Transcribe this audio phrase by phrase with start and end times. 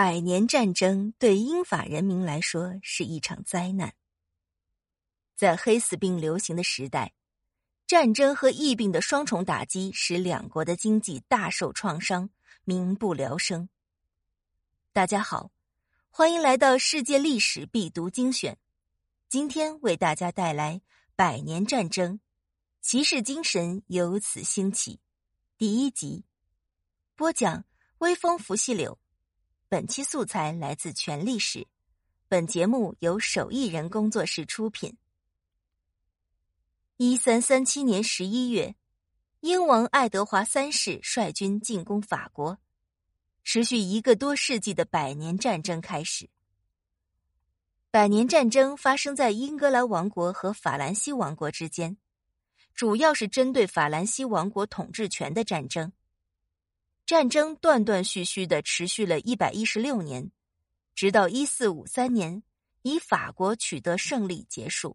[0.00, 3.92] 百年战争对英法人民来说是一场灾难。
[5.34, 7.14] 在黑死病流行的时代，
[7.84, 12.30] 战争和疫病的双重打击使两国的经济大受创伤，
[12.62, 13.68] 民不聊生。
[14.92, 15.50] 大家好，
[16.10, 18.56] 欢迎来到世界历史必读精选。
[19.28, 20.76] 今天为大家带来
[21.16, 22.20] 《百年战争：
[22.80, 24.94] 骑士精神由此兴起》
[25.58, 26.24] 第一集，
[27.16, 27.64] 播讲：
[27.98, 28.96] 微风拂细柳。
[29.70, 31.66] 本期素材来自全历史，
[32.26, 34.96] 本节目由手艺人工作室出品。
[36.96, 38.74] 一三三七年十一月，
[39.40, 42.58] 英王爱德华三世率军进攻法国，
[43.44, 46.30] 持续一个多世纪的百年战争开始。
[47.90, 51.98] 百年战争发生在英格兰王国和法兰西王国之间，
[52.74, 55.92] 主要是针对法兰西王国统治权的战争。
[57.08, 60.30] 战争断断续续的持续了一百一十六年，
[60.94, 62.42] 直到一四五三年
[62.82, 64.94] 以法国取得胜利结束。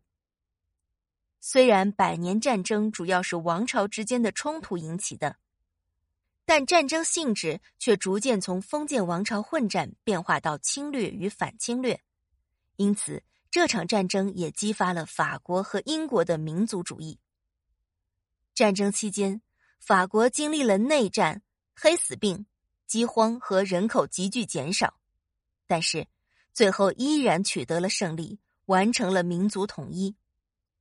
[1.39, 5.37] 虽然百年战争主要是王朝之间的冲突引起的，
[6.45, 11.99] 但战争性质却逐渐从封建王朝混战变化到侵略与反侵略，
[12.75, 17.19] 因此这场战争也激发了法国和英国的民族主义。
[18.53, 19.41] 战争期间，
[19.79, 21.41] 法国经历了内战。
[21.75, 22.45] 黑死病、
[22.85, 24.93] 饥荒和人口急剧减少，
[25.67, 26.07] 但是
[26.53, 30.15] 最后依然取得了胜利，完成了民族统一，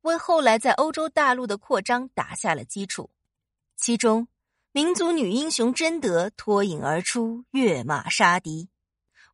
[0.03, 3.11] 为后来在欧洲大陆的扩张打下了基础。
[3.75, 4.29] 其中，
[4.71, 8.69] 民族女英雄贞德脱颖而出，跃马杀敌，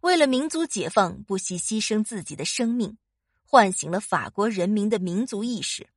[0.01, 2.97] 为了民族解放不惜牺牲自己的生命，
[3.45, 5.89] 唤醒了法国人民的民族意识。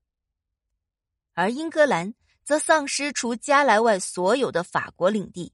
[1.34, 2.14] 而英格兰。
[2.44, 5.54] 则丧失除加莱外所有的法国领地。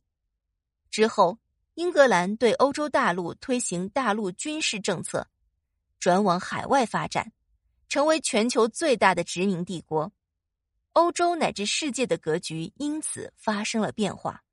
[0.90, 1.38] 之后，
[1.76, 5.28] 英格兰对欧洲大陆推行大陆军事政策，
[6.00, 7.32] 转往海外发展，
[7.88, 10.12] 成为全球最大的殖民帝国。
[10.94, 14.44] 欧洲乃至世界的格局因此发生了变化。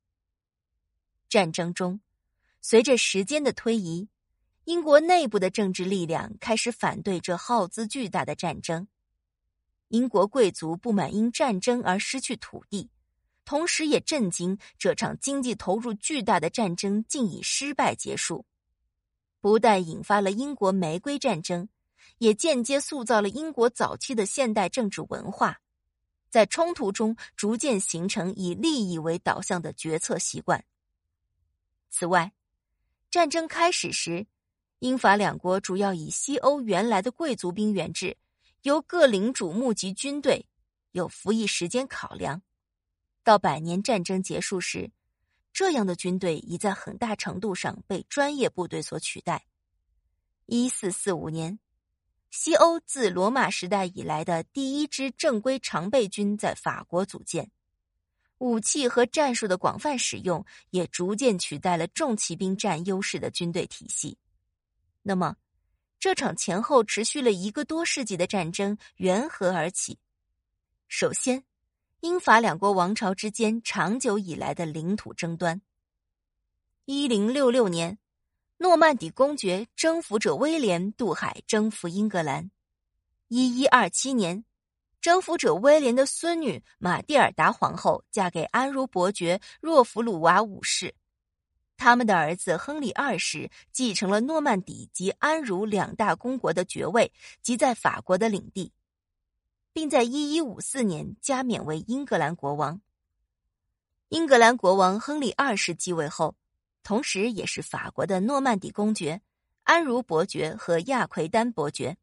[1.27, 1.99] 战争中，
[2.61, 4.07] 随着时间的推移，
[4.65, 8.87] 英国内部的政治力量开始反对这耗资巨大的战争。
[9.89, 12.89] 英国贵族不满因战争而失去土地，
[13.45, 18.45] 同时也震惊这场经济投入巨大的战争竟以失败结束。
[19.39, 21.69] 不但引发了英国玫瑰战争，
[22.17, 25.61] 也间接塑造了英国早期的现代政治文化，
[26.31, 30.65] 在冲突中逐渐形成以利益为导向的决策习惯。
[31.91, 32.33] 此外，
[33.11, 34.25] 战争开始时，
[34.79, 38.17] 英法两国主要以西欧原来的贵族兵员制。
[38.65, 40.47] 由各领主募集军队，
[40.93, 42.41] 有服役时间考量。
[43.23, 44.91] 到百年战争结束时，
[45.53, 49.45] 这样的军队已在很大程度上被专业部队所取代。
[50.47, 51.59] 一四四五年，
[52.31, 57.51] 西欧自罗马时代以来的第一支正规常备军在法国组建，
[58.39, 64.17] 武器和战术的广泛使用也逐渐取代了重骑兵占优势的军队体系。
[65.03, 65.35] 那么？
[66.05, 69.97] 这场前后持续了一个多世纪的战争缘何而起？
[70.87, 71.43] 首先，
[72.01, 75.59] 英法两国王朝之间长久以来的领土争端。
[76.85, 77.97] 一零六六年，
[78.57, 82.51] 诺曼底公爵征服者威廉渡海征服英格兰。
[83.29, 84.45] 一一二七年，
[85.01, 90.93] 征服者威廉的孙女玛蒂尔达皇后嫁给安茹伯爵若弗鲁瓦五世。
[91.77, 98.71] 他们的儿子亨利二世继承了诺曼底及安茹两大公国的爵位及在法国的领地，
[99.73, 102.79] 并在一一五四年加冕为英格兰国王。
[104.09, 106.35] 英格兰国王亨利二世继位后，
[106.81, 109.21] 同时也是法国的诺曼底公爵、
[109.63, 111.97] 安茹伯爵和亚奎丹伯爵。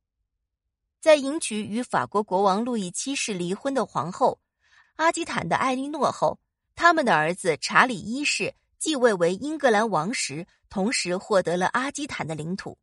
[1.01, 4.39] 在迎娶与法国国王路易七世离婚的皇后
[4.97, 6.39] 阿基坦的艾莉诺后，
[6.75, 8.55] 他们的儿子查理一世。
[8.83, 12.77] 继位为英格兰王时，同时获得了阿基坦的领土。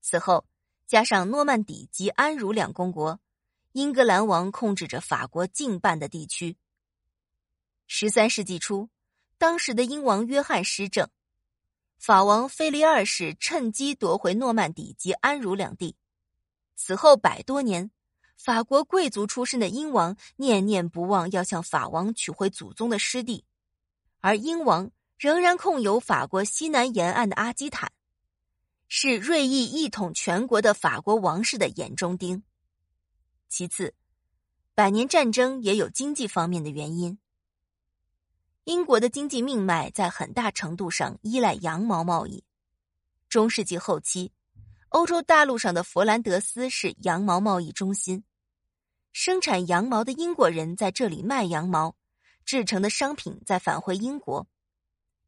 [0.00, 0.46] 此后，
[0.86, 3.20] 加上诺曼底及安茹两公国，
[3.72, 6.56] 英格兰王控制着法国近半的地区。
[7.86, 8.88] 十三世纪初，
[9.36, 11.06] 当时的英王约翰施政，
[11.98, 15.94] 法王腓力二世趁机夺回诺曼底及安茹两地。
[16.76, 17.90] 此后百多年，
[18.38, 23.44] 法国贵族出身的英王念念不忘要向法王取回祖宗的失地。
[24.24, 27.92] 而英王仍然控有法国西南沿岸的阿基坦，
[28.88, 32.42] 是锐意一统全国的法国王室的眼中钉。
[33.50, 33.92] 其次，
[34.74, 37.18] 百年战争也有经济方面的原因。
[38.64, 42.42] 英国的经济命脉在很大程度上依赖羊毛贸易，
[43.28, 44.32] 中世纪后期，
[44.88, 48.24] 欧洲大陆上的佛兰德斯是羊毛贸易中心，
[49.12, 51.94] 生产羊毛的英国人在这里卖羊毛，
[52.44, 54.46] 制成的商品再返回英国。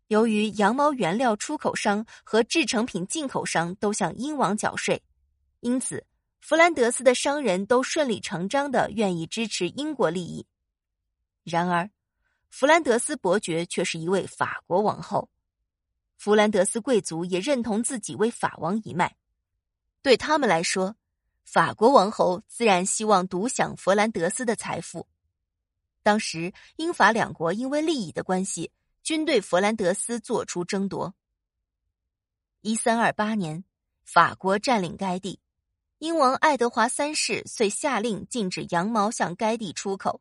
[0.08, 5.02] 由于羊毛原料出口商和制成品进口商都向英王缴税，
[5.60, 6.06] 因此
[6.40, 10.46] 弗兰德斯的商人都顺理成章的愿意支持英国利益。
[11.42, 11.90] 然而，
[12.50, 15.28] 弗兰德斯伯爵却是一位法国王后。
[16.16, 19.16] 弗兰德斯贵族也认同自己为法王一脉，
[20.02, 20.96] 对他们来说，
[21.44, 25.06] 法国王侯自然希望独享弗兰德斯的财富。
[26.06, 28.70] 当时，英法两国因为利益的关系，
[29.02, 31.12] 均对佛兰德斯做出争夺。
[32.60, 33.64] 一三二八年，
[34.04, 35.40] 法国占领该地，
[35.98, 40.20] 英王爱德华三世遂下令禁止羊毛向该地出口。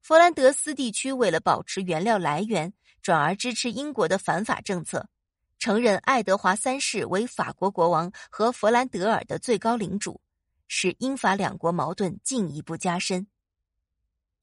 [0.00, 2.72] 佛兰德斯地区为了保持原料来源。
[3.02, 5.08] 转而支持英国的反法政策，
[5.58, 10.22] 承认爱德华三世为法国国王和佛兰德尔的最高领主，
[10.68, 13.26] 使英法两国矛盾进一步加深。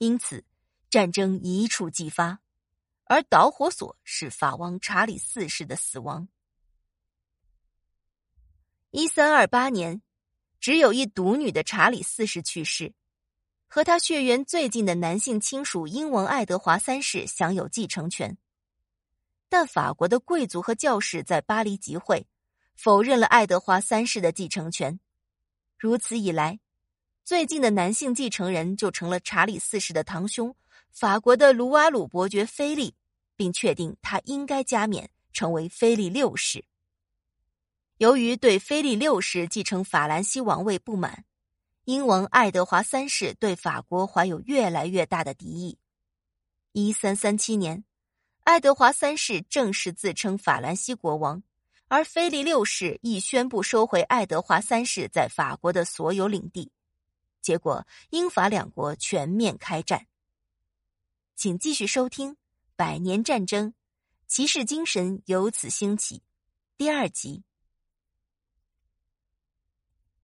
[0.02, 0.44] 因此，
[0.90, 2.40] 战争一触即发，
[3.04, 6.28] 而导火索是法王查理四世的死亡。
[8.90, 10.02] 一三二八年，
[10.60, 12.96] 只有一独女的查理四世去世，
[13.68, 18.36] 和他血缘最近的男性亲属英王爱德华三世享有继承权。
[19.50, 22.26] 但法国的贵族和教士在巴黎集会，
[22.76, 25.00] 否认了爱德华三世的继承权。
[25.78, 26.60] 如此一来，
[27.32, 30.54] 最近的男性继承人就成了查理四世的堂兄，
[30.92, 32.94] 法国的卢瓦鲁伯爵菲利，
[33.38, 36.66] 并确定他应该加冕成为菲利六世。
[38.00, 41.24] 由于对菲利六世继承法兰西王位不满，
[41.86, 45.78] 英王爱德华三世对法国怀有越来越大的敌意。
[46.74, 47.82] 一三三七年。
[48.44, 51.42] 爱德华三世正式自称法兰西国王，
[51.88, 56.70] 而菲利六世亦宣布收回爱德华三世在法国的所有领地。
[57.42, 60.08] 结果，英法两国全面开战。
[61.36, 62.34] 请继续收听
[62.76, 63.70] 《百年战争》，
[64.28, 66.22] 骑士精神由此兴起，
[66.78, 67.44] 第二集。